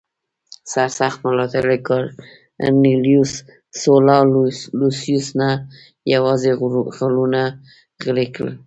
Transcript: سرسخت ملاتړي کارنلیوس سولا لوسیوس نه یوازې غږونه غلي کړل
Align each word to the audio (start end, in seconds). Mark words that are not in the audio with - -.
سرسخت 0.71 1.19
ملاتړي 1.29 1.77
کارنلیوس 1.87 3.33
سولا 3.81 4.17
لوسیوس 4.79 5.27
نه 5.39 5.49
یوازې 6.13 6.51
غږونه 7.03 7.41
غلي 8.03 8.27
کړل 8.35 8.53